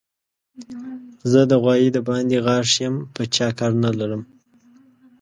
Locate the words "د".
1.51-1.53, 1.93-1.97